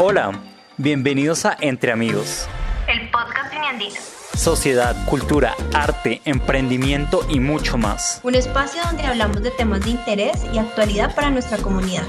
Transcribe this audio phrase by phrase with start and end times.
[0.00, 0.30] Hola,
[0.76, 2.46] bienvenidos a Entre Amigos.
[2.86, 3.96] El podcast Uniandino.
[4.32, 8.20] Sociedad, cultura, arte, emprendimiento y mucho más.
[8.22, 12.04] Un espacio donde hablamos de temas de interés y actualidad para nuestra comunidad.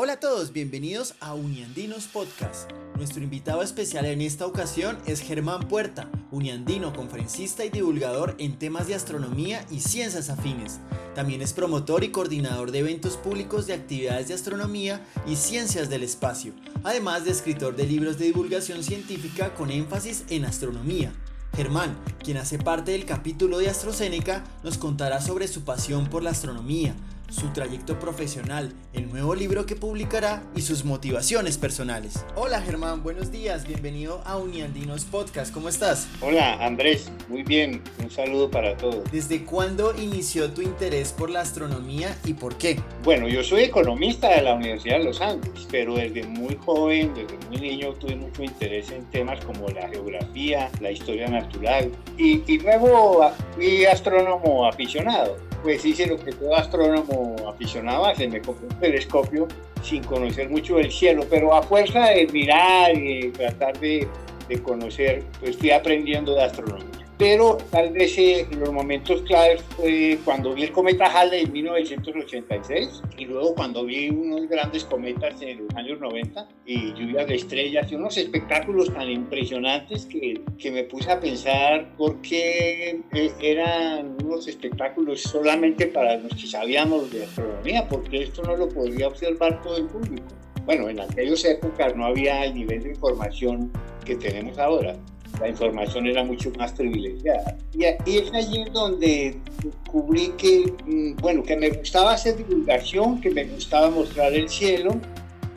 [0.00, 2.70] Hola a todos, bienvenidos a Uniandinos Podcast.
[2.94, 8.86] Nuestro invitado especial en esta ocasión es Germán Puerta, uniandino, conferencista y divulgador en temas
[8.86, 10.78] de astronomía y ciencias afines.
[11.16, 16.04] También es promotor y coordinador de eventos públicos de actividades de astronomía y ciencias del
[16.04, 16.52] espacio,
[16.84, 21.12] además de escritor de libros de divulgación científica con énfasis en astronomía.
[21.56, 26.30] Germán, quien hace parte del capítulo de AstroZeneca, nos contará sobre su pasión por la
[26.30, 26.94] astronomía,
[27.28, 32.24] su trayecto profesional, el nuevo libro que publicará y sus motivaciones personales.
[32.34, 36.08] Hola Germán, buenos días, bienvenido a Uniandinos Podcast, ¿cómo estás?
[36.20, 39.10] Hola Andrés, muy bien, un saludo para todos.
[39.12, 42.80] ¿Desde cuándo inició tu interés por la astronomía y por qué?
[43.04, 47.36] Bueno, yo soy economista de la Universidad de Los Andes, pero desde muy joven, desde
[47.48, 52.58] muy niño tuve mucho interés en temas como la geografía, la historia natural y, y
[52.60, 58.80] luego fui astrónomo aficionado pues hice lo que todo astrónomo aficionado hace, me compré un
[58.80, 59.48] telescopio
[59.82, 64.06] sin conocer mucho del cielo, pero a fuerza de mirar y tratar de,
[64.48, 70.18] de conocer, pues fui aprendiendo de astronomía pero tal vez eh, los momentos claves fue
[70.24, 75.66] cuando vi el cometa Halley en 1986 y luego cuando vi unos grandes cometas en
[75.66, 80.84] los años 90 y lluvias de estrellas y unos espectáculos tan impresionantes que, que me
[80.84, 87.24] puse a pensar por qué eh, eran unos espectáculos solamente para los que sabíamos de
[87.24, 90.28] astronomía, porque esto no lo podría observar todo el público.
[90.64, 93.72] Bueno, en aquellas épocas no había el nivel de información
[94.04, 94.94] que tenemos ahora
[95.40, 97.56] la información era mucho más privilegiada.
[97.74, 103.44] Y, es allí donde descubrí que, mm, bueno, que me gustaba hacer divulgación, que me
[103.44, 104.90] gustaba mostrar el cielo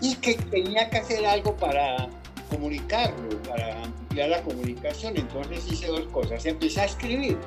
[0.02, 2.10] y que tenía que hacer algo para
[2.50, 5.18] comunicarlo, para ampliar la comunicación.
[5.18, 6.46] Entonces hice dos cosas.
[6.46, 7.38] Empecé a escribir,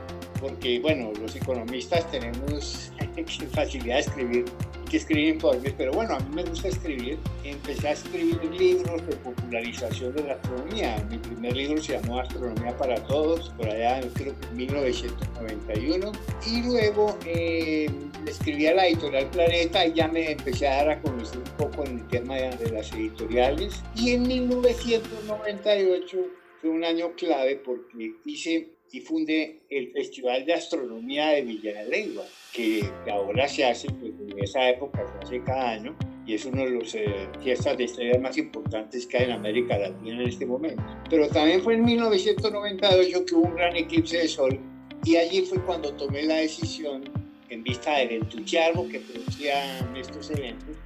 [0.40, 2.92] porque, bueno, los economistas tenemos
[3.52, 4.44] facilidad de escribir
[4.94, 7.18] que escribir informes, pero bueno, a mí me gusta escribir.
[7.42, 11.04] Empecé a escribir libros de popularización de la astronomía.
[11.10, 16.12] Mi primer libro se llamó Astronomía para Todos, por allá creo que en 1991.
[16.46, 17.90] Y luego eh,
[18.24, 21.84] escribí a la editorial Planeta y ya me empecé a dar a conocer un poco
[21.84, 23.82] en el tema de, de las editoriales.
[23.96, 26.18] Y en 1998
[26.60, 33.48] fue un año clave porque hice y el Festival de Astronomía de Villalegua, que, ahora
[33.48, 36.94] se hace, pues en esa época se hace cada año, y es una de las
[36.94, 40.82] eh, fiestas de estrellas más importantes que hay en América Latina en este momento.
[41.10, 44.60] Pero también fue en 1998 que hubo un gran eclipse de sol,
[45.04, 47.02] y allí fue cuando tomé la decisión,
[47.48, 50.76] en vista del entusiasmo que producían estos eventos,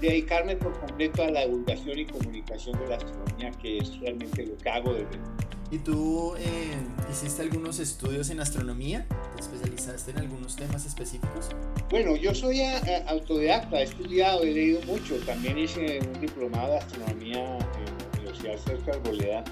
[0.00, 4.56] dedicarme por completo a la divulgación y comunicación de la astronomía, que es realmente lo
[4.58, 5.16] que hago desde
[5.72, 6.76] ¿Y tú eh,
[7.10, 9.06] hiciste algunos estudios en astronomía?
[9.34, 11.48] ¿Te especializaste en algunos temas específicos?
[11.88, 12.60] Bueno, yo soy
[13.06, 15.16] autodidacta, he estudiado, he leído mucho.
[15.24, 19.44] También hice un diplomado de astronomía en la Universidad Cerca Arboleda.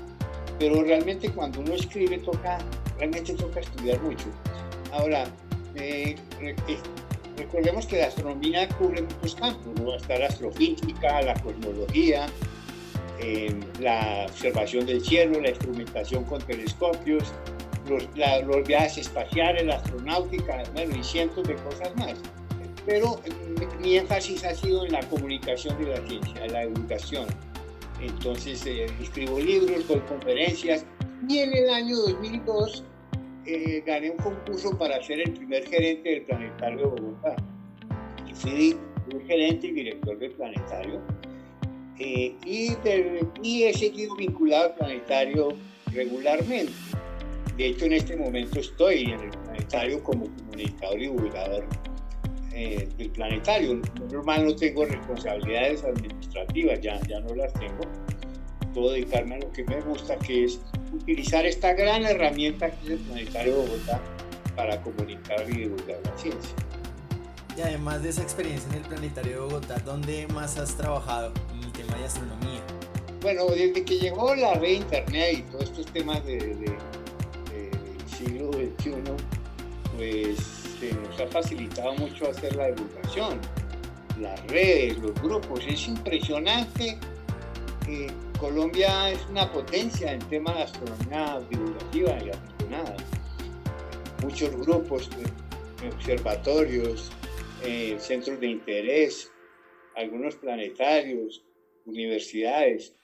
[0.59, 2.59] Pero realmente cuando uno escribe toca,
[2.99, 4.27] realmente toca estudiar mucho.
[4.93, 5.25] Ahora,
[5.77, 6.55] eh, eh,
[7.39, 9.97] recordemos que la astronomía cubre muchos campos, ¿no?
[9.97, 12.27] Está la astrofísica, la cosmología,
[13.81, 17.33] la observación del cielo, la instrumentación con telescopios,
[17.89, 18.09] los,
[18.47, 22.15] los viajes espaciales, la astronáutica, bueno, y cientos de cosas más.
[22.87, 23.21] Pero
[23.81, 27.27] mi énfasis ha sido en la comunicación de la ciencia, en la educación.
[28.01, 30.87] Entonces, eh, escribo libros, doy conferencias,
[31.29, 32.85] y en el año 2002
[33.47, 37.37] eh, gané un concurso para ser el primer gerente del Planetario de Bogotá.
[38.27, 38.77] Y fui
[39.13, 41.01] un gerente y director del Planetario
[42.03, 45.51] eh, y, he seguido vinculado al planetario
[45.93, 46.73] regularmente.
[47.59, 51.67] De hecho, en este momento estoy en el planetario como comunicador y divulgador
[52.55, 53.83] eh, del planetario.
[54.11, 57.83] Normal no tengo responsabilidades administrativas, ya, ya no las tengo.
[58.73, 60.59] Puedo dedicarme a lo que me gusta, que es
[60.95, 64.01] utilizar esta gran herramienta que es el Planetario de Bogotá
[64.57, 66.70] para comunicar y divulgar la ciencia.
[67.61, 71.31] Y además de esa experiencia en el Planetario de Bogotá, ¿dónde más has trabajado?
[71.75, 72.63] tema de astronomía?
[73.21, 76.79] Bueno, desde que llegó la red internet y todos estos temas del de,
[78.17, 78.95] siglo XXI,
[79.95, 80.39] pues
[80.81, 83.39] se nos ha facilitado mucho hacer la divulgación,
[84.19, 85.61] las redes, los grupos.
[85.69, 86.99] Es impresionante.
[87.85, 92.97] que Colombia es una potencia en tema de astronomía divulgativa y aficionada.
[94.23, 95.11] Muchos grupos,
[95.95, 97.11] observatorios,
[97.65, 99.31] eh, centros de interés,
[99.97, 101.43] algunos planetarios,
[101.87, 102.95] universidades.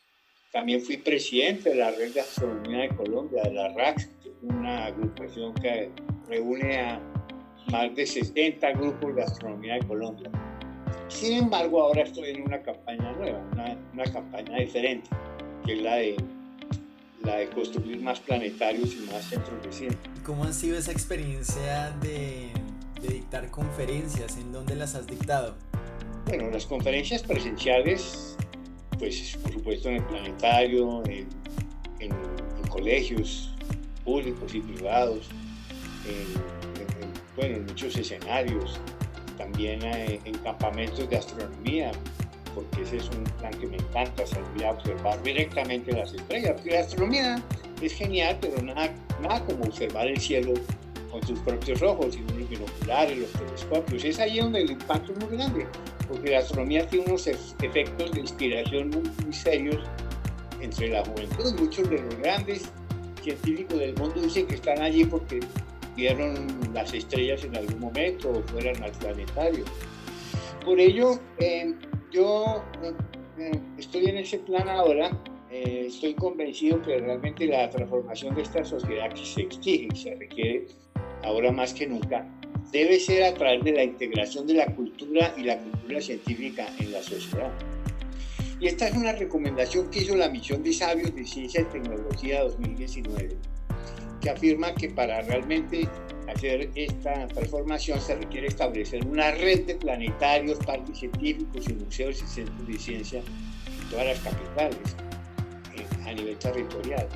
[0.53, 4.09] También fui presidente de la Red de Astronomía de Colombia, de la RAC,
[4.43, 5.91] una agrupación que
[6.29, 7.01] reúne a
[7.71, 10.31] más de 60 grupos de astronomía de Colombia.
[11.09, 15.09] Sin embargo, ahora estoy en una campaña nueva, una, una campaña diferente,
[15.65, 16.17] que es la de,
[17.23, 20.01] la de construir más planetarios y más centros de ciencia.
[20.25, 22.51] ¿Cómo ha sido esa experiencia de,
[23.09, 24.37] dictar conferencias?
[24.37, 25.55] ¿En dónde las has dictado?
[26.27, 28.37] Bueno, las conferencias presenciales,
[28.99, 31.27] pues por supuesto en el planetario, en
[32.77, 33.51] colegios
[34.05, 35.29] públicos y privados,
[36.07, 36.27] en,
[37.37, 38.79] bueno, en muchos escenarios,
[39.39, 41.93] también eh, en campamentos de astronomía,
[42.55, 46.53] porque ese es un plan que me encanta, salir a observar directamente las estrellas.
[46.53, 47.43] Porque la astronomía
[47.83, 50.55] es genial, pero nada, nada como observar el cielo
[51.17, 54.05] con tus propios ojos, y los binoculares, los telescopios.
[54.05, 55.67] Es ahí donde el impacto es muy grande,
[56.09, 59.83] porque la astronomía tiene unos efectos de inspiración muy, muy serios
[60.61, 61.55] entre la juventud.
[61.59, 62.71] Muchos de los grandes
[63.23, 65.41] científicos del mundo dicen que están allí porque
[65.97, 66.35] vieron
[66.75, 69.65] las estrellas en algún momento o fueran al planetario.
[70.65, 71.75] Por ello, eh,
[72.13, 72.63] yo
[73.39, 75.11] eh, estoy en ese plan ahora,
[75.51, 80.15] eh, estoy convencido que realmente la transformación de esta sociedad que se exige y se
[80.15, 80.67] requiere
[81.27, 82.27] ahora más que nunca,
[82.71, 86.93] debe ser a través de la integración de la cultura y la cultura científica en
[86.93, 87.51] la sociedad.
[88.61, 92.43] Y esta es una recomendación que hizo la misión de sabios de ciencia y tecnología
[92.43, 93.37] 2019
[94.21, 95.89] que afirma que para realmente
[96.35, 102.27] hacer esta transformación se requiere establecer una red de planetarios, parques científicos y museos y
[102.27, 104.97] centros de ciencia en todas las capitales
[105.77, 107.07] eh, a nivel territorial.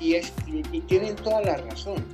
[0.00, 2.04] Y, es, y, y, tienen toda la razón,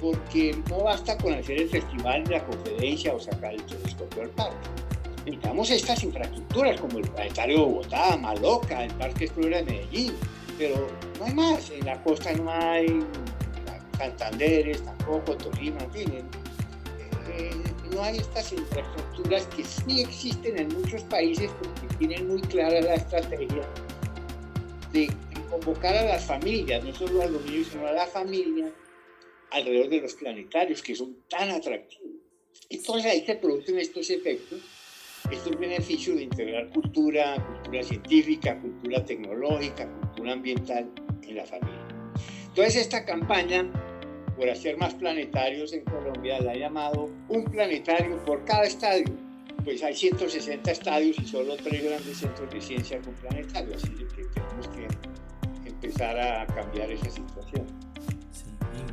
[0.00, 4.30] porque no basta con hacer el festival de la conferencia o sacar el telescopio al
[4.30, 4.68] parque.
[5.24, 10.14] Necesitamos estas infraestructuras como el Planetario de Bogotá, Maloca, el Parque Explora de Medellín,
[10.58, 10.86] pero
[11.18, 11.70] no hay más.
[11.70, 13.04] En la costa no hay
[13.98, 16.24] Santanderes, tampoco, Tolima, tienen.
[17.36, 17.50] Eh,
[17.92, 22.94] no hay estas infraestructuras que sí existen en muchos países porque tienen muy clara la
[22.94, 23.62] estrategia
[24.92, 25.10] de
[25.50, 28.72] convocar a las familias, no solo a los niños, sino a la familia
[29.50, 32.10] alrededor de los planetarios que son tan atractivos.
[32.68, 34.60] Entonces ahí se producen estos efectos,
[35.30, 40.90] estos beneficios de integrar cultura, cultura científica, cultura tecnológica, cultura ambiental
[41.22, 41.86] en la familia.
[42.48, 43.70] Entonces esta campaña
[44.40, 49.04] por hacer más planetarios en Colombia, la ha llamado un planetario por cada estadio.
[49.64, 54.24] Pues hay 160 estadios y solo tres grandes centros de ciencia con planetarios, así que
[54.32, 57.66] tenemos que empezar a cambiar esa situación.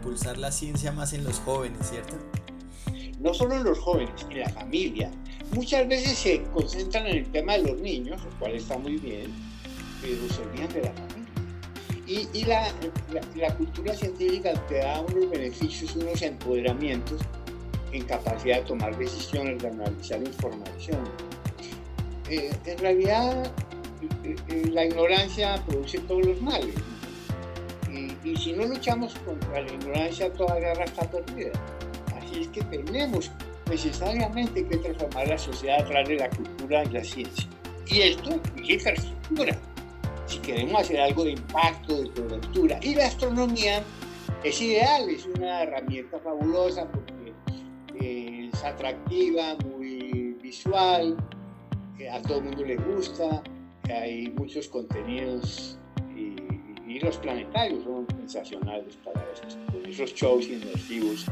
[0.08, 2.16] Impulsar la ciencia más en los jóvenes, ¿cierto?
[3.20, 5.12] No solo en los jóvenes, en la familia.
[5.54, 9.34] Muchas veces se concentran en el tema de los niños, lo cual está muy bien,
[10.02, 11.28] pero se olvidan de la familia.
[12.08, 12.72] Y, y la,
[13.12, 17.20] la, la, cultura científica te da unos beneficios, unos empoderamientos
[17.92, 21.04] en capacidad de tomar decisiones, de analizar información.
[22.30, 23.52] Eh, en realidad,
[24.24, 26.76] eh, la ignorancia produce todos los males.
[28.28, 31.52] Y, si no luchamos contra la ignorancia, toda guerra está perdida.
[32.18, 33.32] Así es que tenemos
[33.70, 37.48] necesariamente que transformar la sociedad a través de la cultura y la ciencia.
[37.88, 39.58] Y esto es infraestructura
[40.28, 42.80] si queremos hacer algo de impacto, de cobertura.
[42.82, 43.82] Y la astronomía
[44.44, 47.34] es ideal, es una herramienta fabulosa porque
[48.00, 51.16] eh, es atractiva, muy visual,
[51.98, 53.42] eh, a todo el mundo le gusta,
[53.90, 55.78] hay muchos contenidos
[57.00, 59.58] los planetarios son sensacionales para eso.
[59.72, 61.26] Con esos shows inmersivos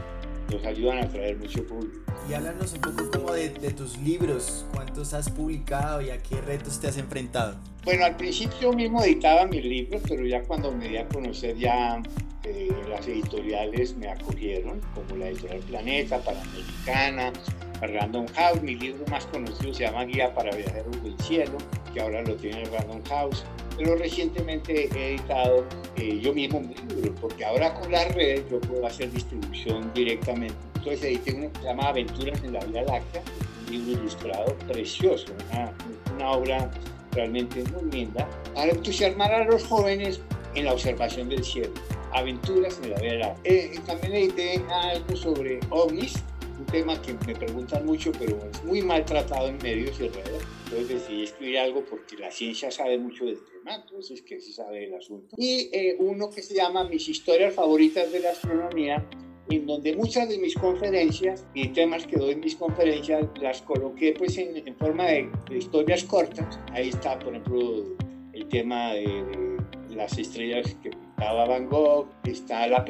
[0.51, 1.99] nos ayudan a atraer mucho público.
[2.29, 6.41] Y háblanos un poco como de, de, tus libros, cuántos has publicado y a qué
[6.41, 7.57] retos te has enfrentado.
[7.83, 12.01] Bueno, al principio mismo editaba mis libros, pero ya cuando me di a conocer ya
[12.45, 17.33] eh, las editoriales me acogieron, como la editorial Planeta, Panamericana,
[17.81, 21.57] Random House, mi libro más conocido se llama Guía para Viajeros del Cielo,
[21.93, 23.43] que ahora lo tiene Random House,
[23.77, 25.65] pero recientemente he editado
[25.97, 30.55] eh, yo mismo mi libro, porque ahora con las redes yo puedo hacer distribución directamente.
[30.75, 33.21] Entonces edité uno que se llama Aventuras en la Vía Láctea,
[33.67, 35.73] un libro ilustrado precioso, una,
[36.15, 36.71] una obra
[37.11, 40.21] realmente muy linda, para entusiasmar a los jóvenes
[40.53, 41.73] en la observación del cielo.
[42.13, 43.53] Aventuras en la Vía Láctea.
[43.53, 46.13] Eh, también edité algo sobre ovnis,
[46.65, 50.43] un tema que me preguntan mucho, pero es muy maltratado en medios y redes.
[50.65, 54.81] Entonces decidí escribir algo porque la ciencia sabe mucho del tema, entonces que se sabe
[54.81, 55.35] del asunto.
[55.37, 59.07] Y eh, uno que se llama Mis historias favoritas de la astronomía,
[59.49, 64.15] en donde muchas de mis conferencias y temas que doy en mis conferencias las coloqué
[64.17, 66.59] pues en, forma de, historias cortas.
[66.71, 67.95] Ahí está, por ejemplo,
[68.33, 69.57] el tema de,
[69.91, 72.83] las estrellas que pintaba Van Gogh, está la,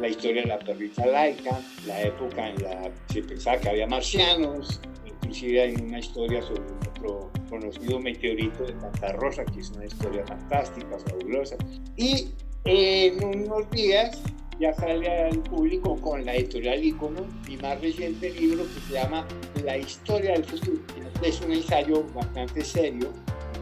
[0.00, 4.80] la historia de la perrita laica, la época en la que pensaba que había marcianos,
[5.04, 10.24] inclusive hay una historia sobre otro conocido meteorito de Santa Rosa, que es una historia
[10.26, 11.56] fantástica, fabulosa.
[11.96, 12.28] Y
[12.64, 14.22] en unos días
[14.58, 19.26] ya sale al público con la editorial Icono mi más reciente libro que se llama
[19.64, 20.80] La historia del futuro.
[21.22, 23.12] Es un ensayo bastante serio,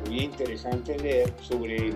[0.06, 1.92] muy interesante leer sobre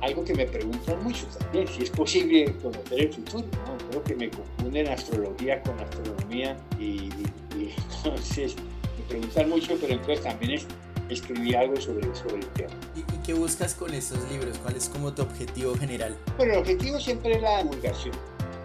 [0.00, 3.46] algo que me preguntan mucho también, si es posible conocer el futuro.
[3.66, 3.88] ¿no?
[3.88, 7.10] Creo que me confunden astrología con astronomía y,
[7.56, 7.74] y
[8.04, 10.66] entonces me preguntan mucho, pero entonces también es
[11.08, 12.72] escribí algo sobre, sobre el tema.
[12.96, 14.58] ¿Y, qué buscas con estos libros?
[14.58, 16.16] ¿Cuál es como tu objetivo general?
[16.36, 18.14] Bueno, el objetivo siempre es la divulgación,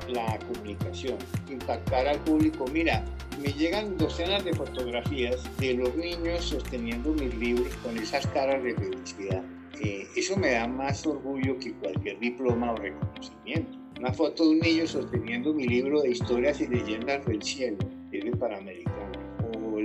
[0.09, 1.17] la comunicación,
[1.49, 2.65] impactar al público.
[2.71, 3.03] Mira,
[3.41, 8.75] me llegan docenas de fotografías de los niños sosteniendo mis libros con esas caras de
[8.75, 9.43] felicidad.
[9.81, 13.77] Eh, eso me da más orgullo que cualquier diploma o reconocimiento.
[13.99, 17.77] Una foto de un niño sosteniendo mi libro de historias y leyendas del cielo,
[18.11, 19.29] es de Panamericano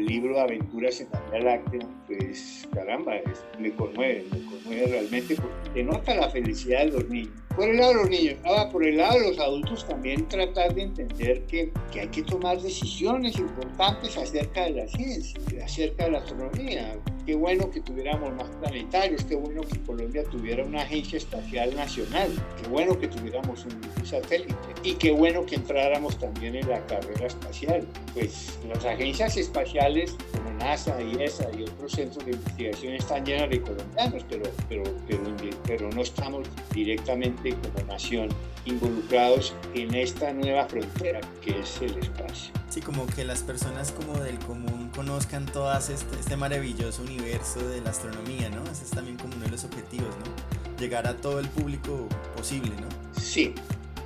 [0.06, 3.14] libro Aventuras en la Láctea, pues caramba,
[3.58, 7.32] me conmueve, me conmueve realmente porque denota la felicidad de los niños.
[7.56, 10.74] Por el lado de los niños, ahora por el lado de los adultos también tratar
[10.74, 16.10] de entender que, que hay que tomar decisiones importantes acerca de la ciencia, acerca de
[16.10, 16.96] la astronomía.
[17.26, 22.30] Qué bueno que tuviéramos más planetarios, qué bueno que Colombia tuviera una agencia espacial nacional,
[22.60, 27.26] qué bueno que tuviéramos un satélite y qué bueno que entráramos también en la carrera
[27.26, 27.86] espacial.
[28.14, 33.50] Pues las agencias espaciales como NASA y ESA y otros centros de investigación están llenas
[33.50, 35.22] de colombianos, pero, pero, pero,
[35.66, 38.28] pero no estamos directamente como nación
[38.64, 42.52] involucrados en esta nueva frontera que es el espacio.
[42.70, 47.80] Sí, como que las personas como del común conozcan todo este, este maravilloso universo de
[47.80, 48.62] la astronomía, ¿no?
[48.70, 50.78] Ese es también como uno de los objetivos, ¿no?
[50.78, 53.20] Llegar a todo el público posible, ¿no?
[53.20, 53.54] Sí,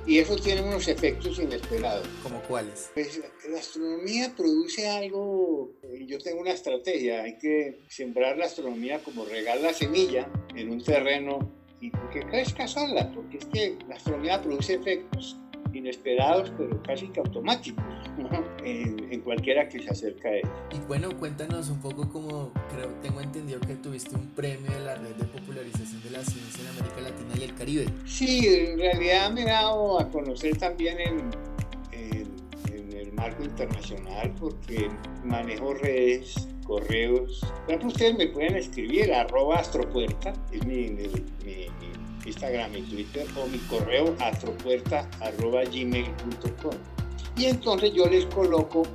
[0.09, 2.07] y eso tiene unos efectos inesperados.
[2.23, 2.89] ¿Como cuáles?
[2.95, 5.71] Pues la astronomía produce algo,
[6.07, 10.83] yo tengo una estrategia, hay que sembrar la astronomía como regar la semilla en un
[10.83, 11.37] terreno
[11.79, 15.37] y que crezca sola, porque es que la astronomía produce efectos
[15.73, 17.85] inesperados, pero casi que automáticos
[19.29, 20.41] cualquiera que se acerca a él.
[20.71, 24.95] Y bueno, cuéntanos un poco cómo, creo, tengo entendido que tuviste un premio de la
[24.95, 27.85] red de popularización de la ciencia en América Latina y el Caribe.
[28.07, 31.29] Sí, en realidad me he dado a conocer también en,
[31.91, 32.27] en,
[32.91, 34.89] el marco internacional porque
[35.23, 36.33] manejo redes
[36.65, 37.41] correos.
[37.41, 41.07] Por ejemplo, ustedes me pueden escribir arroba astropuerta, es mi, mi
[42.25, 46.73] Instagram y Twitter o mi correo astropuerta.gmail.com.
[47.37, 48.87] Y entonces yo les coloco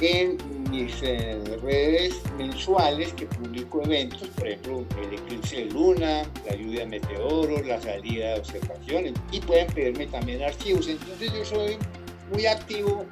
[0.00, 0.38] en
[0.70, 6.80] mis eh, redes mensuales que publico eventos, por ejemplo, el eclipse de luna, la lluvia
[6.80, 10.88] de meteoros, la salida de observaciones, y pueden pedirme también archivos.
[10.88, 11.78] Entonces yo soy
[12.32, 13.06] muy activo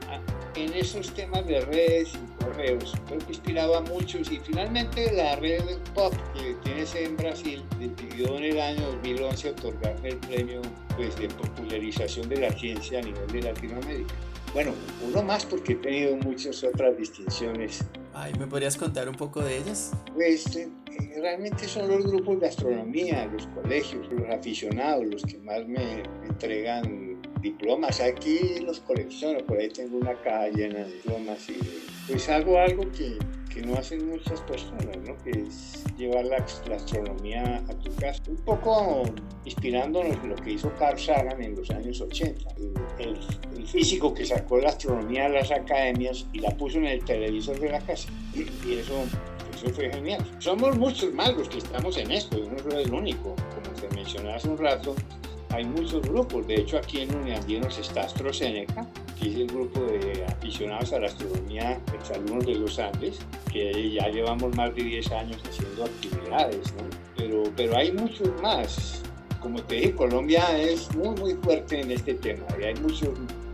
[0.55, 2.13] en esos temas de redes
[2.57, 2.95] correos.
[3.07, 5.63] Creo que inspiraba a muchos y finalmente la red
[5.95, 10.63] POP que tiene en Brasil decidió en el año 2011 otorgarme el premio
[10.97, 14.15] pues, de popularización de la ciencia a nivel de Latinoamérica.
[14.55, 14.73] Bueno,
[15.07, 17.85] uno más porque he tenido muchas otras distinciones.
[18.15, 19.93] Ay, ¿me podrías contar un poco de ellas?
[20.15, 20.71] Pues eh,
[21.21, 27.21] realmente son los grupos de astronomía, los colegios, los aficionados, los que más me entregan
[27.43, 28.01] diplomas.
[28.01, 31.59] Aquí los colecciono, por ahí tengo una caja llena de diplomas y
[32.07, 33.19] pues hago algo que,
[33.53, 35.17] que no hacen muchas personas, ¿no?
[35.25, 38.23] que es llevar la, astronomía a tu casa.
[38.29, 39.03] Un poco
[39.45, 42.55] inspirándonos en lo que hizo Carl Sagan en los años 80,
[42.99, 43.19] el,
[43.57, 47.59] el, físico que sacó la astronomía a las academias y la puso en el televisor
[47.59, 48.09] de la casa.
[48.35, 49.05] Y, eso,
[49.55, 50.25] eso fue genial.
[50.39, 53.95] Somos muchos más los que estamos en esto, yo no soy el único, como te
[53.95, 54.95] mencioné hace un rato
[55.51, 56.47] hay muchos grupos.
[56.47, 58.87] De hecho, aquí en Uniandinos está AstroSeneca,
[59.21, 63.19] que es el grupo de aficionados a la astronomía, exalumnos de los Andes,
[63.53, 66.75] que ya llevamos más de 10 años haciendo actividades.
[67.17, 69.03] Pero, pero hay muchos más.
[69.41, 73.11] Como te dije, Colombia es muy, muy fuerte en este tema y hay muchos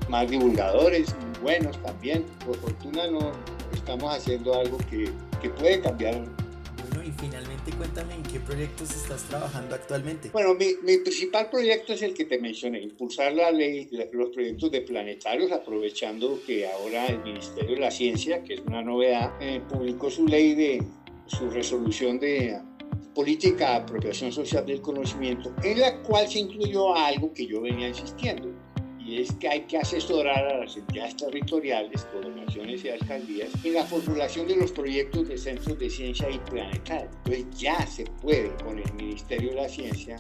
[0.09, 2.25] más divulgadores muy buenos también.
[2.45, 3.33] Por fortuna no
[3.73, 6.23] estamos haciendo algo que, que puede cambiar
[7.05, 10.31] y finalmente cuéntame en qué proyectos estás trabajando actualmente.
[10.31, 14.71] Bueno, mi, mi principal proyecto es el que te mencioné, impulsar la ley, los proyectos
[14.71, 19.61] de planetarios, aprovechando que ahora el Ministerio de la Ciencia, que es una novedad, eh,
[19.69, 20.83] publicó su ley de
[21.27, 22.61] su resolución de
[23.15, 27.89] política de apropiación social del conocimiento, en la cual se incluyó algo que yo venía
[27.89, 28.49] insistiendo,
[29.13, 33.85] y es que hay que asesorar a las entidades territoriales, gobernaciones y alcaldías en la
[33.85, 37.11] formulación de los proyectos de centros de ciencia y planetaria.
[37.25, 40.17] Entonces ya se puede con el Ministerio de la Ciencia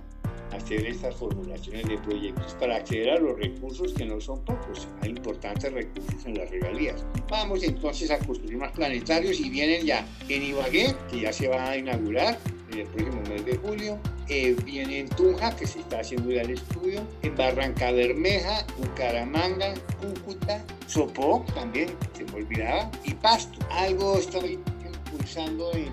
[0.52, 4.86] hacer estas formulaciones de proyectos para acceder a los recursos que no son pocos.
[5.00, 7.02] Hay importantes recursos en las regalías.
[7.30, 11.70] Vamos entonces a construir más planetarios y vienen ya en Ibagué, que ya se va
[11.70, 12.38] a inaugurar
[12.70, 13.98] en el próximo mes de julio.
[14.28, 17.02] Eh, viene en Tunja, que se está haciendo ya el estudio.
[17.22, 22.90] En Barranca Bermeja, Bucaramanga, Cúcuta, Sopó, también, se me olvidaba.
[23.04, 23.58] Y Pasto.
[23.70, 25.92] Algo estoy impulsando en,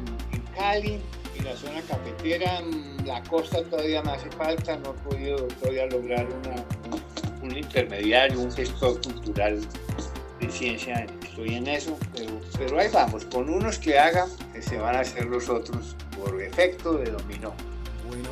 [0.55, 1.00] Cali,
[1.38, 5.86] en la zona cafetera, mm, la costa todavía me hace falta, no he podido todavía
[5.86, 6.65] lograr una,
[7.41, 9.62] un, intermediario, un gestor cultural
[10.41, 14.27] de ciencia, estoy en eso, pero, pero ahí vamos, con unos que hagan,
[14.59, 17.53] se van a hacer los otros por efecto de dominó.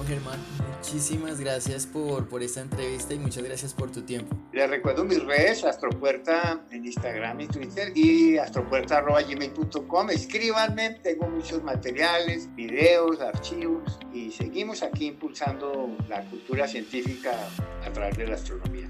[0.07, 0.39] Germán,
[0.77, 4.37] muchísimas gracias por, por esta entrevista y muchas gracias por tu tiempo.
[4.53, 10.09] Les recuerdo mis redes, Astropuerta en Instagram y Twitter y astropuerta.gmail.com.
[10.09, 17.31] Escríbanme, tengo muchos materiales, videos, archivos y seguimos aquí impulsando la cultura científica
[17.85, 18.85] a través de la astronomía.